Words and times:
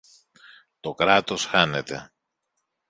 Το 0.79 0.93
Κράτος 0.93 1.45
χάνεται! 1.45 2.11